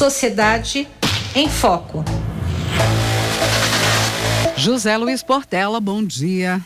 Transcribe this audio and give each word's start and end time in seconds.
Sociedade 0.00 0.88
em 1.34 1.46
Foco. 1.46 2.02
José 4.56 4.96
Luiz 4.96 5.22
Portela, 5.22 5.78
bom 5.78 6.02
dia. 6.02 6.58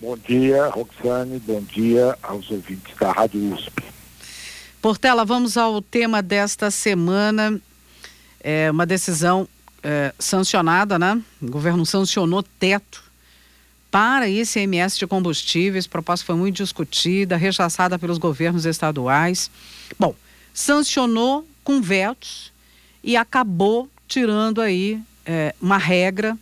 Bom 0.00 0.18
dia, 0.18 0.66
Roxane, 0.66 1.38
bom 1.38 1.62
dia 1.62 2.18
aos 2.20 2.50
ouvintes 2.50 2.92
da 2.98 3.12
Rádio 3.12 3.54
USP. 3.54 3.84
Portela, 4.80 5.24
vamos 5.24 5.56
ao 5.56 5.80
tema 5.80 6.20
desta 6.20 6.72
semana. 6.72 7.60
É 8.40 8.68
uma 8.72 8.84
decisão 8.84 9.46
é, 9.80 10.12
sancionada, 10.18 10.98
né? 10.98 11.22
O 11.40 11.52
governo 11.52 11.86
sancionou 11.86 12.42
teto 12.42 13.04
para 13.92 14.28
ICMS 14.28 14.98
de 14.98 15.06
combustíveis. 15.06 15.86
A 15.86 15.88
proposta 15.88 16.26
foi 16.26 16.34
muito 16.34 16.56
discutida, 16.56 17.36
rechaçada 17.36 17.96
pelos 17.96 18.18
governos 18.18 18.66
estaduais. 18.66 19.52
Bom, 19.96 20.16
sancionou 20.52 21.46
com 21.62 21.80
vetos 21.80 22.51
e 23.02 23.16
acabou 23.16 23.88
tirando 24.06 24.60
aí 24.60 25.00
é, 25.24 25.54
uma 25.60 25.78
regra 25.78 26.36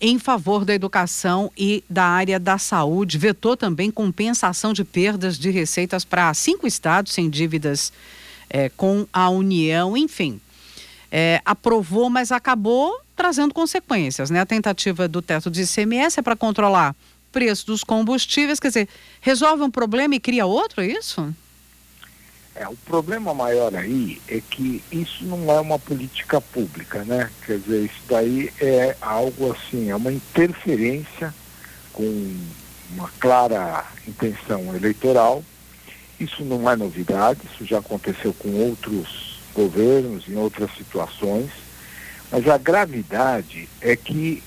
em 0.00 0.18
favor 0.18 0.64
da 0.64 0.74
educação 0.74 1.50
e 1.56 1.84
da 1.88 2.04
área 2.04 2.40
da 2.40 2.58
saúde. 2.58 3.18
Vetou 3.18 3.56
também 3.56 3.90
compensação 3.90 4.72
de 4.72 4.84
perdas 4.84 5.38
de 5.38 5.50
receitas 5.50 6.04
para 6.04 6.34
cinco 6.34 6.66
estados 6.66 7.12
sem 7.12 7.30
dívidas 7.30 7.92
é, 8.50 8.68
com 8.70 9.06
a 9.12 9.30
União, 9.30 9.96
enfim. 9.96 10.40
É, 11.10 11.40
aprovou, 11.44 12.10
mas 12.10 12.32
acabou 12.32 13.00
trazendo 13.14 13.54
consequências. 13.54 14.28
Né? 14.28 14.40
A 14.40 14.46
tentativa 14.46 15.06
do 15.06 15.22
teto 15.22 15.50
de 15.50 15.62
ICMS 15.62 16.18
é 16.18 16.22
para 16.22 16.34
controlar 16.34 16.96
preço 17.30 17.66
dos 17.66 17.82
combustíveis, 17.84 18.60
quer 18.60 18.68
dizer, 18.68 18.88
resolve 19.20 19.62
um 19.62 19.70
problema 19.70 20.14
e 20.14 20.20
cria 20.20 20.44
outro, 20.44 20.82
é 20.82 20.86
isso? 20.86 21.34
É, 22.54 22.68
o 22.68 22.76
problema 22.76 23.32
maior 23.32 23.74
aí 23.74 24.20
é 24.28 24.40
que 24.40 24.84
isso 24.92 25.24
não 25.24 25.50
é 25.50 25.58
uma 25.60 25.78
política 25.78 26.40
pública, 26.40 27.02
né? 27.04 27.30
Quer 27.46 27.58
dizer, 27.58 27.84
isso 27.84 28.02
daí 28.08 28.52
é 28.60 28.94
algo 29.00 29.52
assim, 29.52 29.88
é 29.88 29.96
uma 29.96 30.12
interferência 30.12 31.34
com 31.92 32.36
uma 32.90 33.08
clara 33.18 33.86
intenção 34.06 34.74
eleitoral. 34.76 35.42
Isso 36.20 36.44
não 36.44 36.70
é 36.70 36.76
novidade, 36.76 37.40
isso 37.52 37.64
já 37.64 37.78
aconteceu 37.78 38.34
com 38.34 38.50
outros 38.50 39.40
governos, 39.54 40.28
em 40.28 40.36
outras 40.36 40.70
situações. 40.76 41.50
Mas 42.30 42.46
a 42.48 42.58
gravidade 42.58 43.68
é 43.80 43.96
que 43.96 44.42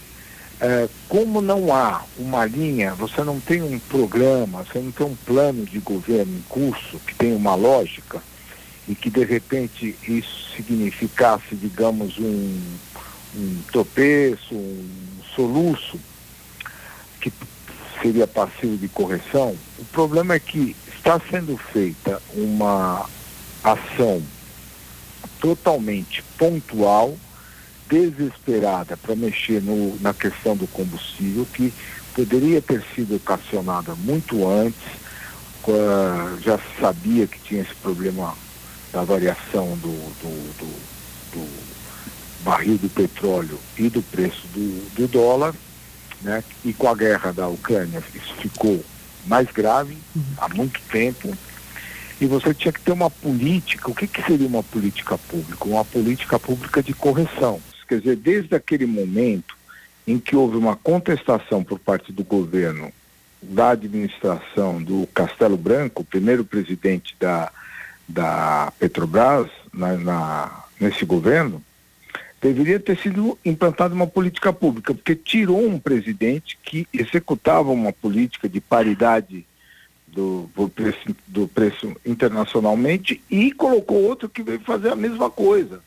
é, 0.59 0.87
como 1.09 1.41
não 1.41 1.73
há 1.73 2.03
uma 2.17 2.45
linha, 2.45 2.93
você 2.93 3.23
não 3.23 3.39
tem 3.39 3.61
um 3.61 3.79
programa, 3.79 4.63
você 4.63 4.79
não 4.79 4.91
tem 4.91 5.05
um 5.05 5.15
plano 5.15 5.65
de 5.65 5.79
governo 5.79 6.37
em 6.37 6.41
curso 6.47 6.99
que 7.05 7.13
tem 7.15 7.35
uma 7.35 7.55
lógica 7.55 8.21
e 8.87 8.95
que 8.95 9.09
de 9.09 9.23
repente 9.25 9.97
isso 10.07 10.51
significasse, 10.55 11.55
digamos, 11.55 12.17
um, 12.17 12.61
um 13.35 13.61
tropeço, 13.71 14.55
um 14.55 15.19
soluço 15.35 15.99
que 17.19 17.31
seria 18.01 18.27
passivo 18.27 18.77
de 18.77 18.87
correção, 18.87 19.55
o 19.79 19.85
problema 19.85 20.35
é 20.35 20.39
que 20.39 20.75
está 20.95 21.19
sendo 21.29 21.57
feita 21.57 22.21
uma 22.33 23.09
ação 23.63 24.21
totalmente 25.39 26.23
pontual 26.37 27.17
desesperada 27.89 28.97
para 28.97 29.15
mexer 29.15 29.61
no, 29.61 29.99
na 30.01 30.13
questão 30.13 30.55
do 30.55 30.67
combustível, 30.67 31.45
que 31.53 31.73
poderia 32.13 32.61
ter 32.61 32.83
sido 32.95 33.15
ocasionada 33.15 33.93
muito 33.95 34.47
antes, 34.47 34.81
já 36.41 36.57
se 36.57 36.79
sabia 36.79 37.25
que 37.27 37.39
tinha 37.39 37.61
esse 37.61 37.73
problema 37.75 38.35
da 38.93 39.03
variação 39.03 39.75
do, 39.77 39.91
do, 40.21 40.53
do, 40.59 41.39
do 41.39 42.43
barril 42.43 42.77
do 42.77 42.89
petróleo 42.89 43.59
e 43.77 43.89
do 43.89 44.01
preço 44.01 44.47
do, 44.53 45.07
dólar, 45.07 45.53
né? 46.21 46.43
e 46.63 46.71
com 46.71 46.87
a 46.87 46.95
guerra 46.95 47.33
da 47.33 47.47
Ucrânia 47.47 48.01
isso 48.13 48.33
ficou 48.35 48.83
mais 49.25 49.49
grave 49.51 49.97
uhum. 50.15 50.23
há 50.37 50.49
muito 50.49 50.79
tempo. 50.91 51.35
E 52.21 52.27
você 52.27 52.53
tinha 52.53 52.71
que 52.71 52.79
ter 52.79 52.93
uma 52.93 53.09
política. 53.09 53.91
O 53.91 53.95
que, 53.95 54.07
que 54.07 54.23
seria 54.23 54.47
uma 54.47 54.63
política 54.63 55.17
pública? 55.17 55.65
Uma 55.65 55.83
política 55.83 56.39
pública 56.39 56.81
de 56.81 56.93
correção. 56.93 57.59
Quer 57.87 57.99
dizer, 57.99 58.15
desde 58.15 58.55
aquele 58.55 58.85
momento 58.85 59.55
em 60.07 60.19
que 60.19 60.35
houve 60.35 60.57
uma 60.57 60.75
contestação 60.75 61.63
por 61.63 61.79
parte 61.79 62.11
do 62.11 62.23
governo, 62.23 62.91
da 63.41 63.71
administração 63.71 64.81
do 64.81 65.07
Castelo 65.13 65.57
Branco, 65.57 66.03
primeiro 66.03 66.43
presidente 66.43 67.15
da, 67.19 67.51
da 68.07 68.73
Petrobras 68.79 69.49
na, 69.73 69.97
na, 69.97 70.63
nesse 70.79 71.05
governo, 71.05 71.61
deveria 72.41 72.79
ter 72.79 72.97
sido 72.97 73.37
implantada 73.43 73.93
uma 73.93 74.07
política 74.07 74.53
pública, 74.53 74.93
porque 74.93 75.15
tirou 75.15 75.65
um 75.67 75.79
presidente 75.79 76.57
que 76.63 76.87
executava 76.93 77.71
uma 77.71 77.91
política 77.91 78.47
de 78.47 78.61
paridade 78.61 79.45
do, 80.07 80.49
do, 80.55 80.69
preço, 80.69 81.15
do 81.27 81.47
preço 81.47 81.95
internacionalmente 82.05 83.21
e 83.29 83.51
colocou 83.51 84.01
outro 84.03 84.29
que 84.29 84.43
veio 84.43 84.59
fazer 84.59 84.89
a 84.89 84.95
mesma 84.95 85.29
coisa. 85.29 85.81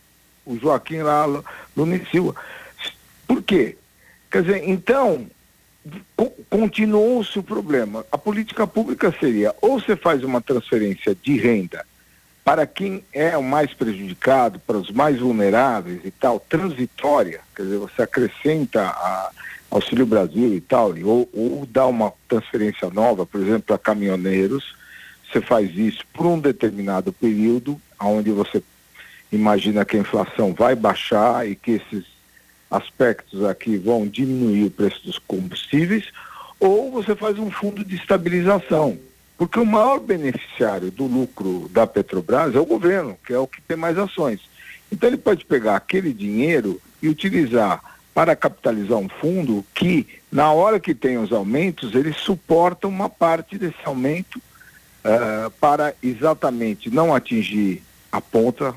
O 0.45 0.59
Joaquim 0.59 0.99
lá, 0.99 1.27
Silva. 2.11 2.35
Por 3.27 3.43
quê? 3.43 3.77
Quer 4.31 4.43
dizer, 4.43 4.69
então, 4.69 5.27
continuou-se 6.51 7.39
o 7.39 7.43
problema. 7.43 8.05
A 8.11 8.19
política 8.19 8.67
pública 8.67 9.15
seria 9.19 9.55
ou 9.61 9.81
você 9.81 9.97
faz 9.97 10.23
uma 10.23 10.41
transferência 10.41 11.15
de 11.15 11.37
renda 11.37 11.85
para 12.49 12.67
quem 12.67 13.05
é 13.13 13.37
o 13.37 13.43
mais 13.43 13.75
prejudicado, 13.75 14.59
para 14.61 14.79
os 14.79 14.91
mais 14.91 15.19
vulneráveis 15.19 16.01
e 16.03 16.11
tal, 16.11 16.41
transitória, 16.41 17.41
quer 17.55 17.65
dizer, 17.65 17.77
você 17.77 18.01
acrescenta 18.01 18.85
a 18.85 19.31
Auxílio 19.71 20.07
Brasil 20.07 20.55
e 20.55 20.61
tal, 20.63 20.95
ou, 21.05 21.29
ou 21.35 21.67
dá 21.67 21.87
uma 21.87 22.11
transferência 22.27 22.89
nova, 22.89 23.27
por 23.27 23.39
exemplo, 23.39 23.65
para 23.65 23.77
caminhoneiros, 23.77 24.75
você 25.31 25.43
faz 25.43 25.77
isso 25.77 26.03
por 26.15 26.25
um 26.25 26.41
determinado 26.41 27.13
período, 27.13 27.79
onde 28.01 28.31
você 28.31 28.63
imagina 29.31 29.85
que 29.85 29.97
a 29.97 30.01
inflação 30.01 30.53
vai 30.53 30.75
baixar 30.75 31.49
e 31.49 31.55
que 31.55 31.73
esses 31.73 32.05
aspectos 32.71 33.45
aqui 33.45 33.77
vão 33.77 34.07
diminuir 34.07 34.65
o 34.65 34.71
preço 34.71 35.05
dos 35.05 35.19
combustíveis, 35.19 36.11
ou 36.61 36.91
você 36.91 37.15
faz 37.15 37.39
um 37.39 37.51
fundo 37.51 37.85
de 37.85 37.97
estabilização. 37.97 38.99
Porque 39.37 39.59
o 39.59 39.65
maior 39.65 40.01
beneficiário 40.01 40.91
do 40.91 41.07
lucro 41.07 41.69
da 41.71 41.87
Petrobras 41.87 42.55
é 42.55 42.59
o 42.59 42.67
governo, 42.67 43.17
que 43.25 43.33
é 43.33 43.39
o 43.39 43.47
que 43.47 43.63
tem 43.63 43.77
mais 43.77 43.97
ações. 43.97 44.41
Então 44.91 45.09
ele 45.09 45.17
pode 45.17 45.45
pegar 45.45 45.77
aquele 45.77 46.13
dinheiro 46.13 46.81
e 47.01 47.09
utilizar 47.09 47.81
para 48.13 48.35
capitalizar 48.35 48.99
um 48.99 49.09
fundo 49.09 49.65
que, 49.73 50.07
na 50.33 50.51
hora 50.51 50.81
que 50.81 50.93
tem 50.93 51.19
os 51.19 51.33
aumentos, 51.33 51.95
ele 51.95 52.13
suporta 52.13 52.89
uma 52.89 53.09
parte 53.09 53.57
desse 53.57 53.79
aumento 53.85 54.39
uh, 54.39 55.51
para 55.61 55.95
exatamente 56.03 56.91
não 56.91 57.15
atingir 57.15 57.81
a 58.11 58.21
ponta 58.21 58.75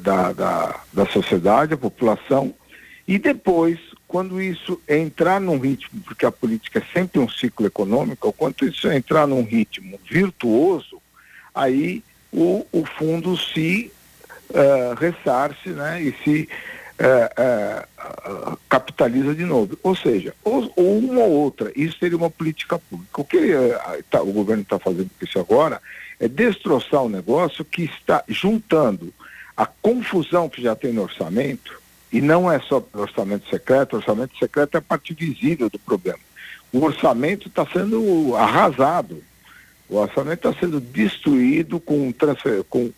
da, 0.00 0.32
da, 0.32 0.80
da 0.92 1.06
sociedade, 1.06 1.74
a 1.74 1.78
população, 1.78 2.54
e 3.10 3.18
depois, 3.18 3.78
quando 4.06 4.40
isso 4.40 4.80
entrar 4.88 5.40
num 5.40 5.58
ritmo, 5.58 6.00
porque 6.02 6.24
a 6.24 6.30
política 6.30 6.78
é 6.78 6.92
sempre 6.92 7.20
um 7.20 7.28
ciclo 7.28 7.66
econômico, 7.66 8.32
quando 8.32 8.64
isso 8.64 8.90
entrar 8.90 9.26
num 9.26 9.42
ritmo 9.42 9.98
virtuoso, 10.08 11.02
aí 11.52 12.04
o, 12.32 12.64
o 12.70 12.84
fundo 12.84 13.36
se 13.36 13.90
uh, 14.50 14.94
ressarce 14.94 15.70
né, 15.70 16.00
e 16.02 16.14
se 16.22 16.48
uh, 17.00 18.52
uh, 18.52 18.58
capitaliza 18.68 19.34
de 19.34 19.44
novo. 19.44 19.76
Ou 19.82 19.96
seja, 19.96 20.34
ou, 20.44 20.72
ou, 20.76 20.98
uma 20.98 21.22
ou 21.22 21.32
outra, 21.32 21.72
isso 21.74 21.98
seria 21.98 22.16
uma 22.16 22.30
política 22.30 22.78
pública. 22.78 23.20
O 23.20 23.24
que 23.24 23.38
tá, 24.08 24.22
o 24.22 24.32
governo 24.32 24.62
está 24.62 24.78
fazendo 24.78 25.10
com 25.18 25.24
isso 25.24 25.38
agora 25.40 25.82
é 26.20 26.28
destroçar 26.28 27.02
o 27.02 27.08
negócio 27.08 27.64
que 27.64 27.82
está 27.82 28.22
juntando 28.28 29.12
a 29.56 29.66
confusão 29.66 30.48
que 30.48 30.62
já 30.62 30.74
tem 30.74 30.92
no 30.92 31.02
orçamento, 31.02 31.80
e 32.12 32.20
não 32.20 32.50
é 32.50 32.58
só 32.60 32.84
orçamento 32.92 33.48
secreto, 33.48 33.96
orçamento 33.96 34.36
secreto 34.38 34.74
é 34.74 34.78
a 34.78 34.82
parte 34.82 35.14
visível 35.14 35.70
do 35.70 35.78
problema. 35.78 36.18
O 36.72 36.84
orçamento 36.84 37.48
está 37.48 37.66
sendo 37.66 38.34
arrasado, 38.36 39.22
o 39.88 39.96
orçamento 39.96 40.48
está 40.48 40.60
sendo 40.60 40.80
destruído 40.80 41.78
com, 41.80 42.10
transfer, 42.12 42.64
com, 42.64 42.90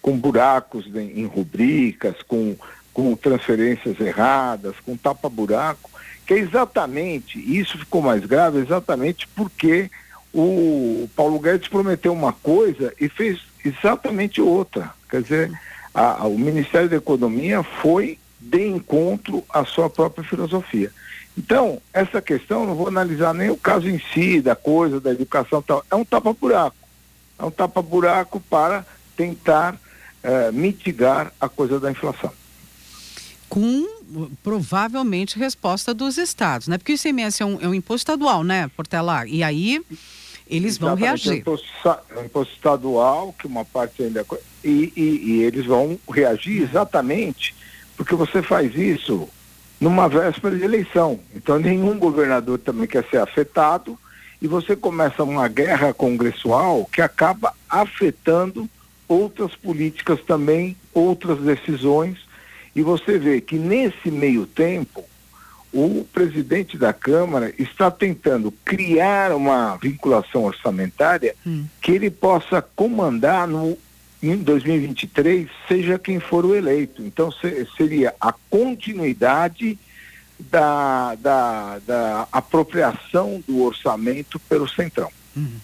com 0.00 0.18
buracos 0.18 0.86
em, 0.94 1.20
em 1.20 1.26
rubricas, 1.26 2.16
com, 2.26 2.56
com 2.92 3.16
transferências 3.16 3.98
erradas, 4.00 4.74
com 4.84 4.96
tapa-buraco, 4.96 5.90
que 6.26 6.34
é 6.34 6.38
exatamente, 6.38 7.38
isso 7.38 7.78
ficou 7.78 8.00
mais 8.00 8.24
grave 8.24 8.58
exatamente 8.58 9.28
porque 9.28 9.90
o 10.32 11.08
Paulo 11.14 11.38
Guedes 11.38 11.68
prometeu 11.68 12.12
uma 12.12 12.32
coisa 12.32 12.92
e 13.00 13.08
fez 13.08 13.40
exatamente 13.64 14.40
outra. 14.40 14.90
Quer 15.08 15.22
dizer, 15.22 15.52
a, 15.94 16.26
o 16.26 16.36
Ministério 16.36 16.88
da 16.88 16.96
Economia 16.96 17.62
foi 17.62 18.18
de 18.40 18.66
encontro 18.66 19.44
à 19.48 19.64
sua 19.64 19.88
própria 19.88 20.24
filosofia. 20.24 20.90
Então, 21.36 21.80
essa 21.92 22.20
questão, 22.20 22.66
não 22.66 22.74
vou 22.74 22.88
analisar 22.88 23.32
nem 23.32 23.50
o 23.50 23.56
caso 23.56 23.88
em 23.88 24.00
si, 24.12 24.40
da 24.40 24.54
coisa, 24.54 25.00
da 25.00 25.10
educação 25.10 25.62
tal, 25.62 25.84
é 25.90 25.94
um 25.94 26.04
tapa-buraco. 26.04 26.76
É 27.38 27.44
um 27.44 27.50
tapa-buraco 27.50 28.40
para 28.40 28.86
tentar 29.16 29.78
é, 30.22 30.52
mitigar 30.52 31.32
a 31.40 31.48
coisa 31.48 31.80
da 31.80 31.90
inflação. 31.90 32.30
Com 33.48 33.86
provavelmente 34.42 35.38
resposta 35.38 35.92
dos 35.92 36.18
estados, 36.18 36.68
né? 36.68 36.78
Porque 36.78 36.92
o 36.92 36.94
ICMS 36.94 37.42
é 37.42 37.46
um, 37.46 37.60
é 37.60 37.68
um 37.68 37.74
imposto 37.74 38.12
estadual, 38.12 38.44
né, 38.44 38.68
Portela? 38.76 39.26
E 39.26 39.42
aí 39.42 39.80
eles 40.56 40.78
vão 40.78 40.94
reagir. 40.94 41.30
É 41.30 41.34
um 42.20 42.24
imposto, 42.24 42.54
estadual, 42.54 43.34
que 43.38 43.46
uma 43.46 43.64
parte 43.64 44.02
ainda. 44.02 44.24
E, 44.62 44.92
e, 44.96 45.02
e 45.02 45.42
eles 45.42 45.66
vão 45.66 45.98
reagir 46.08 46.60
é. 46.60 46.64
exatamente 46.64 47.54
porque 47.96 48.14
você 48.14 48.42
faz 48.42 48.74
isso 48.74 49.28
numa 49.80 50.08
véspera 50.08 50.56
de 50.56 50.64
eleição. 50.64 51.18
Então 51.34 51.58
nenhum 51.58 51.98
governador 51.98 52.58
também 52.58 52.86
quer 52.86 53.04
ser 53.08 53.18
afetado 53.18 53.98
e 54.40 54.46
você 54.46 54.76
começa 54.76 55.22
uma 55.22 55.48
guerra 55.48 55.92
congressual 55.92 56.88
que 56.92 57.00
acaba 57.00 57.52
afetando 57.68 58.68
outras 59.08 59.54
políticas 59.54 60.20
também, 60.22 60.76
outras 60.92 61.38
decisões, 61.40 62.18
e 62.74 62.82
você 62.82 63.18
vê 63.18 63.40
que 63.40 63.56
nesse 63.56 64.10
meio 64.10 64.46
tempo 64.46 65.04
o 65.74 66.06
presidente 66.12 66.78
da 66.78 66.92
Câmara 66.92 67.52
está 67.58 67.90
tentando 67.90 68.52
criar 68.64 69.32
uma 69.32 69.76
vinculação 69.76 70.44
orçamentária 70.44 71.34
hum. 71.44 71.66
que 71.82 71.90
ele 71.90 72.10
possa 72.10 72.62
comandar 72.62 73.48
no 73.48 73.76
em 74.22 74.36
2023, 74.36 75.48
seja 75.68 75.98
quem 75.98 76.18
for 76.18 76.46
o 76.46 76.54
eleito. 76.54 77.02
Então, 77.02 77.30
se, 77.30 77.68
seria 77.76 78.14
a 78.18 78.32
continuidade 78.48 79.78
da, 80.38 81.14
da, 81.16 81.78
da, 81.80 82.28
apropriação 82.32 83.42
do 83.46 83.62
orçamento 83.62 84.38
pelo 84.38 84.66
Centrão. 84.66 85.10
Uhum. 85.36 85.58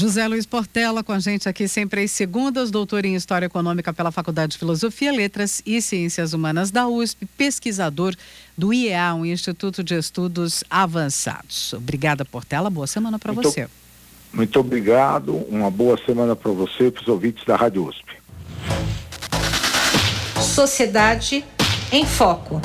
José 0.00 0.26
Luiz 0.26 0.46
Portela 0.46 1.04
com 1.04 1.12
a 1.12 1.18
gente 1.18 1.46
aqui 1.46 1.68
sempre 1.68 2.02
às 2.02 2.10
segundas, 2.10 2.70
doutor 2.70 3.04
em 3.04 3.14
História 3.14 3.44
Econômica 3.44 3.92
pela 3.92 4.10
Faculdade 4.10 4.52
de 4.52 4.58
Filosofia, 4.58 5.12
Letras 5.12 5.60
e 5.66 5.82
Ciências 5.82 6.32
Humanas 6.32 6.70
da 6.70 6.88
USP, 6.88 7.26
pesquisador 7.36 8.16
do 8.56 8.72
IEA, 8.72 9.12
um 9.14 9.26
Instituto 9.26 9.84
de 9.84 9.94
Estudos 9.94 10.64
Avançados. 10.70 11.74
Obrigada, 11.74 12.24
Portela. 12.24 12.70
Boa 12.70 12.86
semana 12.86 13.18
para 13.18 13.34
você. 13.34 13.68
Muito 14.32 14.58
obrigado. 14.58 15.36
Uma 15.50 15.70
boa 15.70 15.98
semana 16.06 16.34
para 16.34 16.50
você 16.50 16.86
e 16.86 16.90
para 16.90 17.02
os 17.02 17.08
ouvintes 17.08 17.44
da 17.44 17.56
Rádio 17.56 17.86
USP. 17.86 18.16
Sociedade 20.40 21.44
em 21.92 22.06
Foco. 22.06 22.58